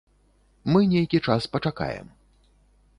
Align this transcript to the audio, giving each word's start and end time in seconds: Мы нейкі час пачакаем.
Мы 0.71 0.79
нейкі 0.95 1.17
час 1.29 1.43
пачакаем. 1.57 2.07